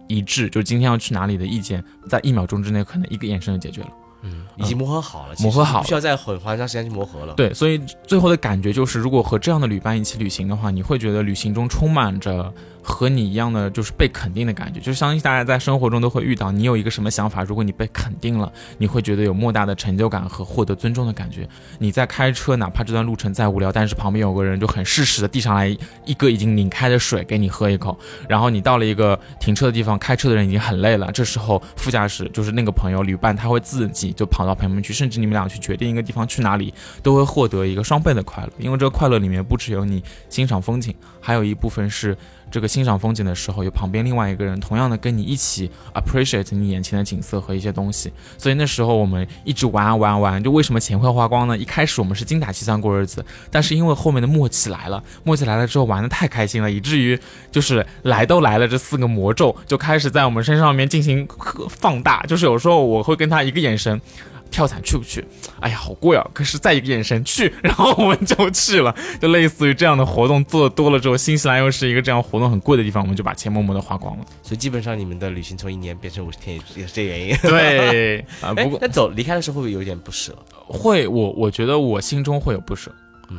[0.06, 3.90] 一致，就是今天要去哪里的意见，在一秒钟之内，可能一个眼神就解决了。
[4.24, 7.34] 嗯，已经磨合好了，磨合好，不需要再很花长时间去磨合了。
[7.34, 12.52] 对，所以最后的感觉就是，如果和这样的旅伴一起旅行的话，你会觉得旅行中充满着。
[12.86, 16.52] 和你一样的就是被肯定的感觉，就是相信大家在生活中都会遇到。
[16.52, 21.48] 你有一个什么想法，如果你被肯定了，你会觉得有莫大的成就感和获得尊重的感觉。
[21.78, 27.98] 你在开车，哪怕这段路程再无聊，但是旁边有个人就很适时的递上来一个已经拧开的水给你喝一口。
[28.28, 36.72] 然后你到了一个停车的地方，开车的人已经很累了，这时候副驾驶就是那个朋友旅伴，他会自己就跑到旁边去，甚至你们俩去决定一个地方去哪里，
[37.02, 38.52] 都会获得一个双倍的快乐。
[38.58, 42.16] 因为这个快乐里面不只有你欣赏风景，还有一部分是。
[42.54, 48.12] 这个欣赏风景的时候，有旁边另外一个人，同样的跟你一起 appreciate 你眼前的景色和一些东西。
[48.38, 51.58] 所以那时候我们一直玩啊玩啊玩，就为什么钱会花光呢？
[51.58, 57.18] 一开始我们是精打细算过日子，但是因为后面的默契来了，默契来了之后玩的太开心了，以至于
[57.50, 61.26] 就是来都来了，这四个魔咒就开始在我们身上面进行
[61.68, 62.22] 放大。
[62.28, 64.00] 就是有时候我会跟他一个眼神。
[64.54, 65.24] 跳伞去不去？
[65.58, 66.24] 哎呀，好贵啊！
[66.32, 68.94] 可是再一个眼神去，然后我们就去了。
[69.20, 74.24] 就类似于这样的活动做的多了之后，新西兰又是一个这样活动很贵的地方，我们就把钱默默的花光了。
[74.44, 77.36] 所以基本上你们的旅行从一年变成五十天也是这原因。
[77.42, 80.32] 对啊，不过那走离开的时候会不会有一点不舍？
[80.68, 82.92] 会，我我觉得我心中会有不舍。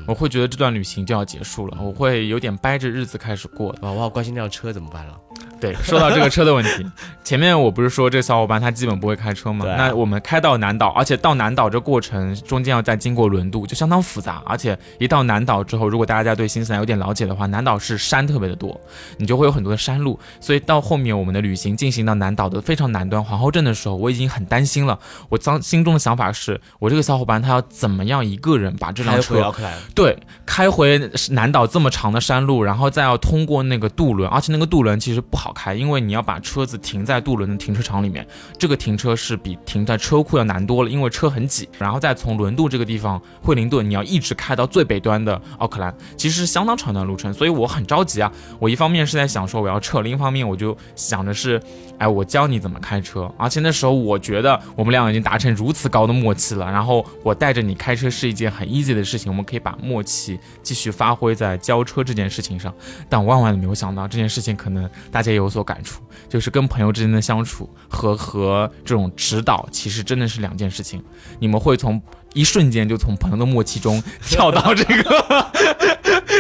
[0.08, 3.76] 我会觉得这段旅行就要结束了，我会有点掰着日子开始过。
[3.82, 5.14] 哇，我好关心那辆车怎么办了。
[5.60, 6.86] 对，说到这个车的问题，
[7.24, 9.66] 前面我不是说这个小伙伴他基本不会开车吗？
[9.78, 14.44] 那我们开到南岛，而且到南岛这过程中间要再经过轮渡，就相当复杂。
[14.46, 18.80] 而且一到南岛之后，如果大家对新西兰有点了解的话，南岛是山特别的多，
[19.18, 20.20] 你就会有很多的山路。
[20.42, 25.00] 所以到后面我们的旅行进行到南岛的非常南端皇后镇的时候，我已经很担心了。
[25.30, 29.52] 我当心中的想法是我这个小伙伴他要怎么样一个人把这辆车
[29.94, 30.98] 对开回
[31.32, 38.26] 南岛这么长的山路，然后再要通过那个渡轮，而且那个渡轮其实不好开，因为你要把车子停在渡轮的停车场里面，
[38.58, 41.68] 这个停车是比停在车库要难多了，因为车很挤。
[41.78, 48.32] 然后再从轮渡这个地方惠灵顿，你要一直开到最北端的奥克兰，其实是相当长的路程，所以我很着急啊。
[48.60, 51.62] 我一方面是在想说我要撤，另一方面我就想着是，
[51.98, 53.32] 哎，我教你怎么开车。
[53.38, 62.72] 而且那时候我觉得我们俩已经达成如此高的默契了，然后我带着你开车是一件很 easy 的事情，我们可以把默契继续发挥在交车这件事情上。
[63.10, 66.04] 但万万没有想到这件事情可能大家有所感触。
[66.30, 71.04] 就是跟朋友之间的相处和和这种指导，其实真的是两件事情。
[71.40, 72.00] 你们会从
[72.34, 75.52] 一瞬间就从朋友的默契中跳到这个。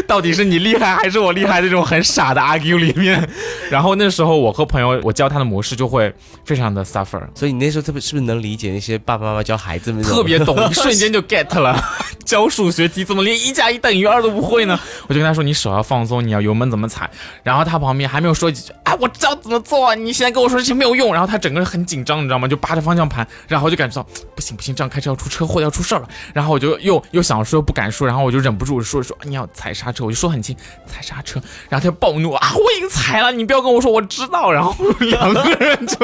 [0.08, 1.62] 到底是你厉害还是我厉害？
[1.62, 3.28] 这种很傻的 argue 里面，
[3.72, 6.14] 然后那时候我和朋友我教他的模式就会
[6.44, 11.82] 非常的 suffer，所以你那时候特别是不是能理解那些爸爸妈妈教孩子们特别懂，一瞬间就 get 了。
[12.26, 14.80] 教数学题怎么连一加一等于二都不会呢？
[15.08, 17.10] 我就跟他说你手要放松，你要油门怎么踩。
[17.44, 21.14] 然后他旁边还没有说几句啊，我知道怎么做，你现在跟我说这些没有用。
[21.14, 22.48] 然后他整个人很紧张，你知道吗？
[22.48, 26.10] 就扒着方向盘，然后就感觉到不行不行，这样开车要出车祸要出事儿了。
[26.34, 30.56] 然后我就又又想说又不敢说，然后我就忍不住说说你要踩刹车，我就说很轻，
[30.86, 31.40] 踩刹车。
[31.70, 34.52] 然后他就暴怒啊，我已经踩了，你不要跟我说我知道。
[34.52, 35.98] 然后 两个人就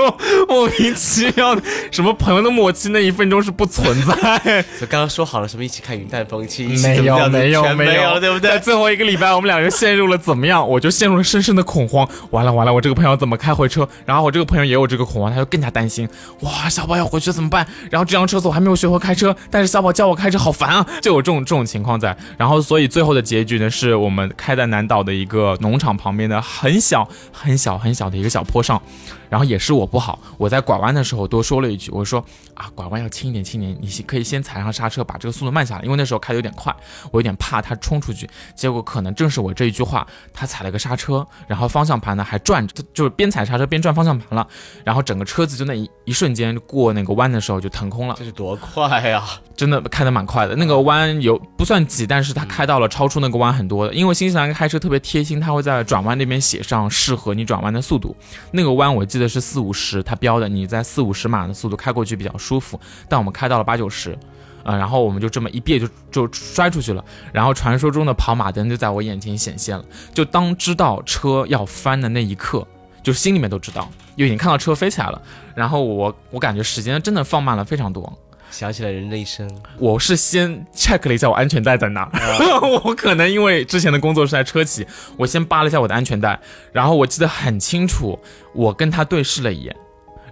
[0.48, 4.64] 莫名其妙的，什么朋友的默契，那一分钟是不存在。
[4.80, 8.52] 就刚刚说好了什么一起看云淡风轻，没有没有没没有，对不对？
[8.52, 10.68] 在最后一个礼拜，我们两个陷入了怎么样？
[10.68, 12.08] 我就陷入了深深的恐慌。
[12.32, 13.88] 完了完了，我这个朋友怎么开回车？
[14.06, 16.08] 然后我这个朋友也有这个恐慌，他就更加担心。
[16.42, 17.66] 哇，小宝要回去怎么办？
[17.90, 22.16] 然后这辆车子我还没有学会开车，但是小宝教我开车好烦啊，就有这种这种情况在。
[22.38, 28.82] 然后所以最后的结局呢，是是我们开在南岛的一个农场旁边的很小很小很小的一个小坡上。
[29.30, 32.24] 然后也是我不好，我在拐弯的时候多说了一句，我说
[32.62, 36.76] 啊，拐弯要轻一点，轻一点，你可以先踩上刹车，把这个速度慢下来，因为那时候开的有点快，
[37.10, 38.30] 我有点怕他冲出去。
[38.56, 44.48] 结果可能正是我这一句话，他踩了个刹车，然后方向盘呢还转着，就是边踩刹车边转方向盘了，
[44.84, 49.24] 然后整个车子就那一一瞬间过那个弯的时候就腾空了，这是多快呀！
[49.56, 50.56] 真的开的蛮快的。
[50.56, 58.16] 那个弯有不算急，但是他开到了超出那个弯很多的，因为新西兰开车特别贴心，他会在转弯那边写上适合你转弯的速度。
[58.52, 62.80] 那个弯我记得是四五十，他标的，你在四五十码的速度开过去比较舒服。
[63.10, 64.18] 但我们开到了八九十，
[64.64, 67.04] 呃，然后我们就这么一别就就摔出去了。
[67.34, 69.84] 然后传说中的跑马灯就在我眼前显现了。
[70.14, 72.66] 就当知道车要翻的那一刻，
[73.04, 75.22] 就心里面都知道，就已经看到车飞起来了。
[75.56, 78.12] 然后我我感觉时间真的放慢了非常多。
[78.50, 82.12] 想起了人的一生，我是先 check 了一下我安全带在哪，
[82.84, 84.86] 我可能因为之前的工作是在车企，
[85.16, 86.38] 我先扒了一下我的安全带，
[86.74, 88.20] 然后我记得很清楚，
[88.54, 89.74] 我跟他对视了一眼，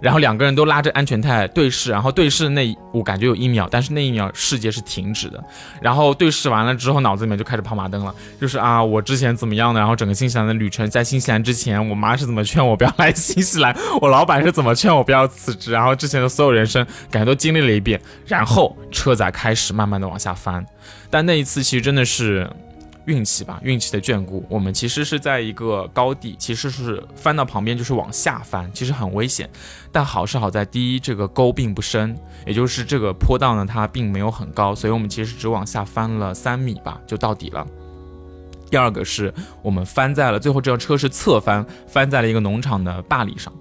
[0.00, 5.42] 然后两个人都拉着安全带对视，然后对视那我感觉有一秒，但是那一秒世界是停止的，
[5.80, 20.64] 然后对视完了之后，脑子里面就开始跑马灯了，就是啊我之前怎么样的，然后整个新西兰的旅程，在新西兰之前，我妈是怎么劝我不要来新西兰，我老板是怎么劝我不要辞职，然后之前的所有人生感觉都经历了一遍，然后车载开始慢慢的往下翻，
[21.10, 22.48] 但那一次其实真的是。
[23.06, 24.44] 运气吧，运气的眷顾。
[24.48, 29.48] 我们其实是在一个高地，其实是翻到旁边就是往下翻，其实很危险。
[29.90, 37.66] 但好是好在，第一，这个沟并不深，也就是这个坡道呢，它并没有很高，所以我们其实只往下翻了三米吧，就到底了。
[38.70, 43.52] 第二个是我们翻在了最后，这辆车是侧翻，翻在了一个农场的坝里上，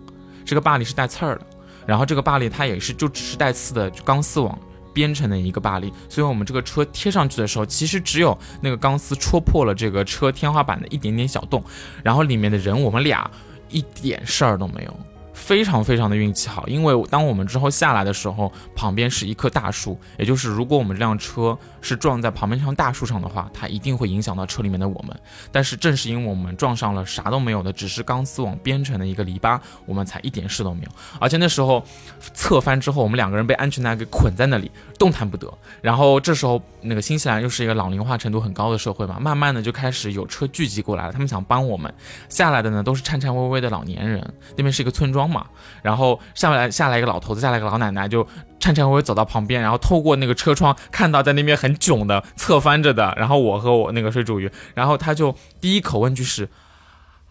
[0.46, 1.42] 这个坝里是带刺儿的，
[1.88, 4.58] 然后这个坝里它也是就只是带刺的钢丝网。
[4.94, 11.64] 编成的一个把力，所以我们这个车贴上去的时候，其实只有那个钢丝戳破了这个车天花板的一点点小洞，
[12.04, 13.30] 然后里面的人我们俩
[13.70, 14.94] 一点事儿都没有。
[15.32, 25.20] 非常非常的运气好，因为当我们之后下来的时候，旁边是一棵大树，也就是如果我们这辆车是撞在旁边这棵大树上的话，它一定会影响到车里面的我们。
[25.52, 30.90] 但是正是因为我们撞上了啥都没有的，只是钢丝网编成的一个篱笆，我们才一点事都没有。
[31.20, 31.84] 而且那时候
[32.34, 35.52] 侧翻之后，我们两个人被安全带给捆在那里，动弹不得。
[35.82, 41.94] 然后这时候那个新西兰又是一个老龄化程度很高的社会嘛，慢慢的就开始有车聚集过来了，他们想帮我们
[42.28, 45.46] 下来的呢，都是颤颤巍巍的老年人，那边是一个村庄嘛。
[45.82, 48.26] 然后下来下来一个老头子，下来一个老奶奶，就
[48.60, 56.50] 颤颤巍巍走到旁边，然后透过那个车窗看到在那边很很囧的侧翻着的，然后我和我那个水煮鱼，然后他就第一口问句是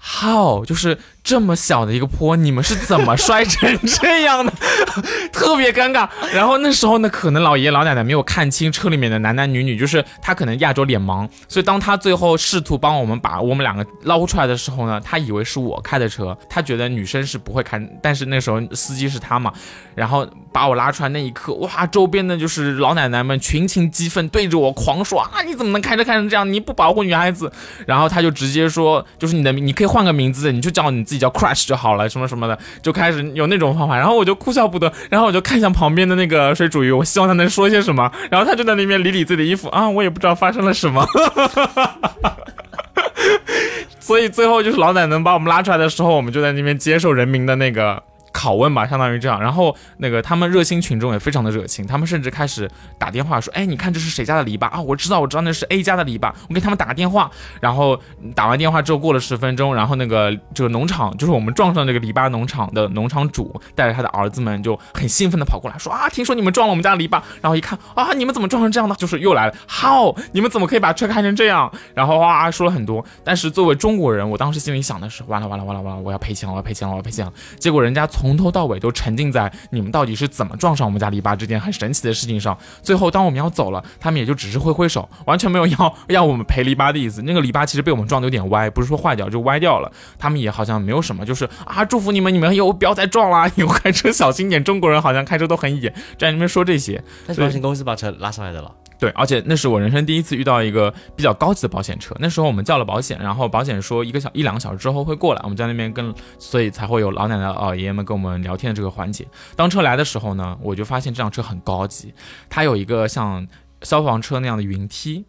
[0.00, 0.64] ，How？
[0.64, 4.52] 就是这么小的一个坡，你们是怎么摔成这样的？
[5.32, 6.08] 特别尴尬。
[6.32, 19.52] 然后那时候呢，可能老爷爷老奶奶没有看清车里面的男男女女，就是他可能亚洲脸盲，所以当他最后试图帮我们把我们两个捞出来的时候呢，他以为是我开的车，他觉得女生是不会开，但是那时候司机是他嘛，
[19.94, 26.50] 然后把我拉出来那一刻，哇，周边的就是老奶奶们群情激愤，对着我狂说啊，你怎么能开车开成这样？
[26.50, 27.52] 你不保护女孩子？
[27.86, 33.96] 然后他就直接说，就是你的，你可以换个名字，你就叫你自己叫 Crush 就好了，什么什么的，就开始有那种方法。
[33.96, 38.10] 然后我就哭笑不得，然后我就看向旁边的那个水煮鱼，我希望他能说些什么。
[38.30, 41.06] 然后他就在那边理理自己的衣服啊，我也不知道发生了什么。
[43.98, 48.02] 所以最后就是老奶奶把我们拉出来的时候，我们就在那边接受人民的那个。
[48.38, 49.40] 拷问吧，相当于这样。
[49.40, 54.80] 然后那个他们热心群众也非常的热情，他们甚至开始打电话说：“哎，你看这是谁家的篱笆啊？
[54.80, 57.28] 我知道，我知道那是 A 家的篱笆，我给他们打个电话。”
[57.60, 58.00] 然后
[58.36, 68.94] 打完电话之后，过了十分钟，然后那个这个农场，就是我们撞上这个篱笆农场的农场主，带着他的儿子们就很兴奋的跑过来说：“啊，听说你们撞了我们家的篱笆。”然后一看啊，你们怎么撞成这样的？
[68.94, 70.16] 就是又来了，How？
[70.32, 71.70] 你们怎么可以把车开成这样？
[71.94, 73.04] 然后哇说了很多。
[73.24, 77.32] 但是作为中国人，我当时心里想的是：完了完了完了完了，我要赔钱了，我要赔钱了，我要赔钱了。
[77.58, 82.56] 结果人家从从头到尾都沉浸在你们到底是怎么撞上我们家篱笆这件很神奇的事情上。
[82.82, 87.22] 最后，当我们要走了，他们也就只是挥挥手，完全没有要要我们赔篱笆的意思。
[87.22, 89.90] 那个篱笆其实被我们撞的有点歪，不是说坏掉，就歪掉了。
[90.18, 94.62] 他们也好像没有什么，就是啊，祝福你们，你们以后不要再撞啦，以后开车小心点。
[94.62, 97.02] 中国人好像开车都很野，在那边说这些。
[97.38, 98.70] 保险公司把车拉上来的了。
[98.98, 102.14] 对，而且那是我人生第一次遇到一个比较高级的保险车。
[102.18, 109.26] 那时候我们叫了保险，然后保险说一个小一两个小时之后会过来，我们在那边跟，所以才会有老奶奶、老爷爷们跟我们聊天的这个环节。
[109.54, 112.12] 当车来的时候呢，我就发现这辆车很高级，
[112.50, 113.46] 它有一个像
[113.82, 115.24] 消防车那样的云梯。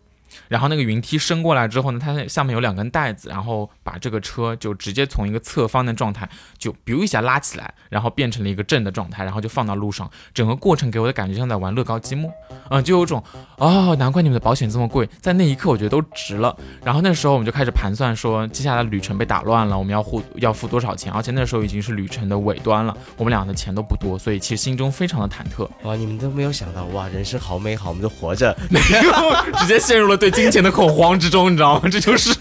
[0.48, 6.28] 然后那个云梯升过来之后呢，它下面有两根带子，然后把这个车就直接从一个侧方的状态
[6.58, 10.10] 就比如一下拉起来，然后变成了一个正的状态，然后就放到路上。
[10.34, 12.32] 整个过程给我的感觉像在玩乐高积木，
[12.70, 13.24] 嗯，就有种
[13.58, 15.10] 哦，难怪你们的保险这么贵。
[15.20, 16.56] 在那一刻，我觉得都值了。
[16.84, 21.12] 然后那时候我们就开始盘算说，接下来旅程被打乱了，我们要付要付多少钱？
[21.12, 25.68] 而且那时候已经是旅程的尾端了，我们俩的钱都不多，所以其实心中非常的忐忑。
[25.84, 30.30] 哇，你们都没有想到哇，人生好美好，我们都活着，没有，直接陷入了对。
[30.40, 31.90] 金钱的恐慌之中，你知道吗？
[31.92, 32.34] 这就是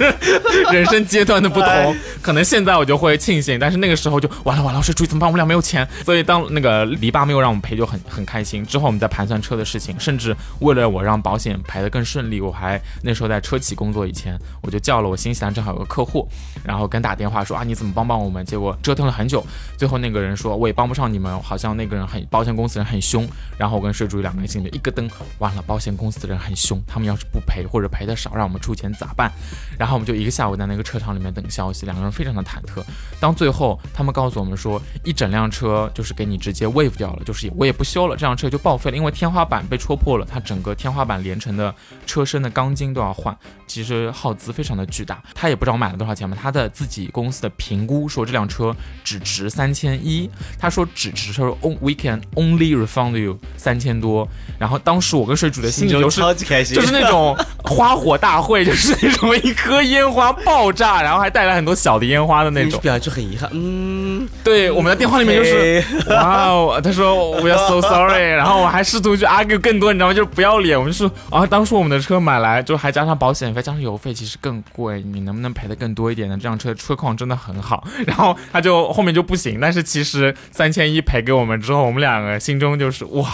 [0.70, 1.96] 人生阶段的不同。
[2.22, 5.28] 可能现在我就会庆幸，但是那个时候就完了完了，水主怎么办？
[5.28, 5.88] 我们俩没有钱。
[6.04, 8.64] 所以当那个篱笆没有让我们赔，就很很开心。
[8.64, 16.28] 之后我们在盘算车的事情，甚至为了我让保险赔得更顺利，我还那时候在车企工作以前，我就叫了我新西兰正好有个客户，
[16.62, 18.44] 然后跟打电话说啊，你怎么帮帮我们？
[18.44, 19.44] 结果折腾了很久，
[19.76, 23.26] 最后那个人说我也帮不上你们，好像那个人很保险公司人很凶。
[23.56, 25.08] 然后我跟税主两个人心里一个灯，
[25.38, 29.30] 完了，保险公司的人很凶，他们要是不赔或者赔的少，让我们出钱咋办？
[29.78, 32.82] 然后我们就一个下午在那个车场里面等消息，两个人非常的忐忑。
[33.20, 41.74] 当最后他们告诉我们说，一整辆车就是给你直接 wave 掉了，就是我也不修了，这辆车就报废了，因为天花板被戳破了，它整个天花板连成的
[42.06, 45.22] 车身的钢筋都要换，其实耗资非常的巨大。
[45.34, 54.28] 他也不知道我买了多少钱嘛，他的自己公司的评估说这辆车只值三千一，他说只值，他说 we can only refund you 三千多。
[54.58, 57.36] 然后当时我跟水主的心里就是超级开心，就是那种。
[57.64, 63.50] 花火大会 就是那种一颗烟花爆炸，然后还带来很多小的烟花的那种， 表就很遗憾。
[63.52, 70.14] 嗯，对，我们的电话里面就是 哇哦，他说 we are so sorry，然后我还试图去 argue 更多，你知道吗？
[70.14, 76.36] 就是不要脸，我们说啊，当初我们的车买来就还加上保险费，加上油费，其实更贵，你能不能赔的更多一点呢？
[76.40, 83.28] 这辆车车况真的很好，然后他就后面就不行，但是其实三千一赔给我们之后，我们两个心中就是哇。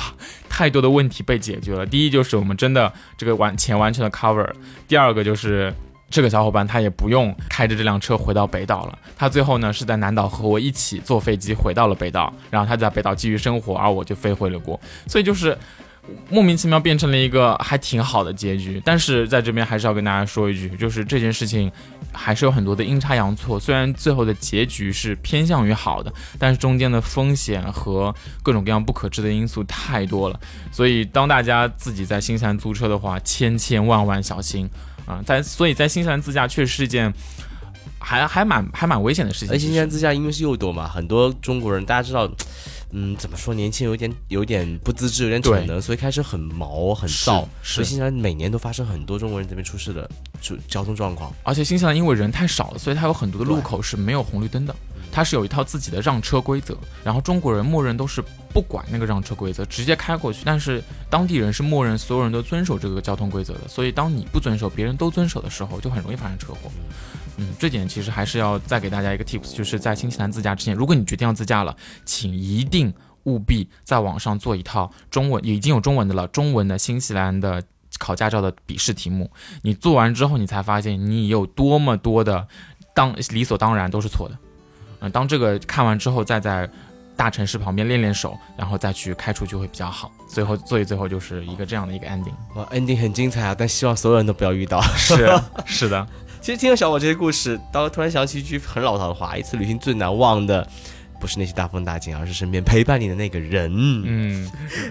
[0.57, 1.85] 太多的问题被解决了。
[1.85, 4.49] 第一就是我们真的这个完钱完全的 cover。
[4.87, 5.75] 第二个就是
[6.09, 14.81] 这个小伙伴他也不用开着这辆车回到北岛了，他最后呢是在南岛和我一起坐飞机回到了北岛，然后他在北岛继续生活，而我就飞回了国。
[15.07, 15.59] 所以就是。
[16.29, 21.73] 莫名其妙变成了一个还挺好的结局，但是在这边还是要跟大家说一句，就是这件事情
[22.15, 23.61] 还是有很多的阴差阳错。
[23.61, 30.41] 虽然最后的结局是偏向于好的，但是中间的风险和各种各样不可知的因素太多了。
[30.73, 34.67] 所以当大家自己在新西兰租车的话，千千万万小心
[35.05, 35.21] 啊！
[35.27, 37.13] 在所以在新西兰自驾确实是一件
[37.99, 39.55] 还还蛮还蛮危险的事情。
[39.55, 42.31] 而新西兰自驾因为是右舵嘛，很多中国人大家知道。
[42.97, 43.53] 嗯，怎么说？
[43.53, 47.47] 年轻有点有点不资质，有点逞能，所以开始很毛很躁。
[47.61, 50.09] 所以新西兰每年都发生很多中国人这边出事的
[50.41, 51.33] 出交通状况。
[51.43, 54.75] 而且新西兰因为人太少了，所以它有很多的路口是没有红绿灯的，
[55.15, 56.77] 它是有一套自己的让车规则。
[57.05, 58.21] 然后中国人默认都是
[58.53, 60.43] 不管那个让车规则，直接开过去。
[60.45, 66.71] 但是当地人是默认所有人都遵守这个交通规则的，所以当你不遵守，别人都遵守的时候，就很容易发生车祸。
[67.37, 72.93] 嗯，这点其实还是要再给大家一个 tips，就是在新西兰自驾之前，如果你决定要自驾了，请一定
[73.25, 77.63] 务必在网上做一套中文，已经有中文的了，中文的新西兰的
[77.99, 79.31] 考驾照的笔试题目。
[79.63, 82.47] 你做完之后，你才发现你有多么多的
[82.95, 84.39] 当理所当然都是错的。
[85.05, 86.69] 嗯，当这个看完之后，再在
[87.15, 90.11] 大城市旁边练练手，然后再去开出去会比较好。
[90.29, 92.33] 最后，最最后就是一个这样的一个 ending。
[92.55, 93.55] 哇，ending 很精彩啊！
[93.57, 94.81] 但希望所有人都不要遇到。
[94.97, 95.31] 是
[95.67, 96.07] 是的。
[96.41, 100.67] 其实听了小宝这些故事，当突然想起一句很老套的话：一次旅行最难忘的，
[101.25, 103.73] 不是那些大风大景，而是身边陪伴你的那个人。
[104.05, 104.47] 嗯，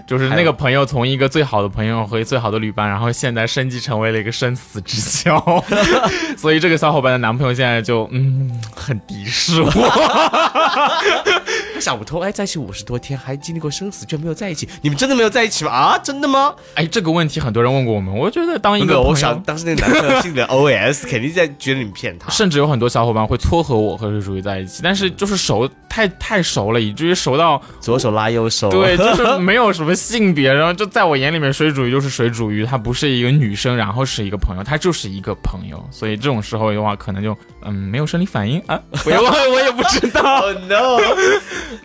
[0.08, 5.64] 就是那个朋友，从一个最好的朋友和最好的旅伴，然后现在升级成为了一个生死之交。
[6.36, 9.70] 所以这个小伙伴的男朋友现在就嗯很敌视我。
[11.80, 14.68] 想不通，哎，在一起五十多天，还经历过生死，居然没有在一起？
[14.82, 15.72] 你们真的没有在一起吗？
[15.72, 16.56] 啊，真的吗？
[16.74, 18.12] 哎，这个问题很多人问过我们。
[18.18, 22.28] 我觉得当一个，我想当时那个男朋友心里的 OS 肯定在觉得你骗他。
[22.34, 40.98] 甚至有很多小伙伴会撮合我和水主义在一起，但是就是熟太太熟了，以至于熟到左手拉右手，对， 就是没有什么性别，然后就在我眼里面，水煮鱼就是水煮鱼，她不是一个女生，然后是一个朋友，她就是一个朋友，所以这种时候的话，可能就嗯没有生理反应啊， 我也我也不知道， Oh no！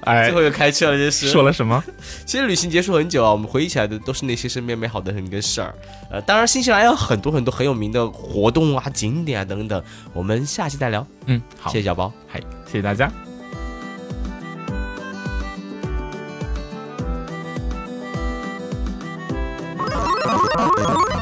[0.03, 1.82] 哎最，后又开车了，这是说了什么？
[2.24, 5.74] 其实旅行结束很久啊，我们回忆起来的都是那些身边美好的人跟事儿。
[6.12, 9.82] 呃，当然新西兰有很多很多很有名的活动啊、景点啊等等，
[10.14, 11.05] 我们下期再聊。
[11.26, 12.12] 嗯，好，谢谢小包。
[12.28, 13.11] 嗨，谢谢大家。